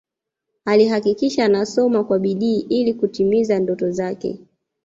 Alihakikisha 0.65 1.45
anasoma 1.45 2.03
kwa 2.03 2.19
bidii 2.19 2.59
ili 2.59 2.93
kutimiza 2.93 3.59
ndoto 3.59 3.91
zake 3.91 4.39